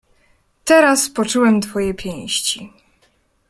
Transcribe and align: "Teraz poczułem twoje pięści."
"Teraz 0.65 1.09
poczułem 1.09 1.61
twoje 1.61 1.93
pięści." 1.93 2.73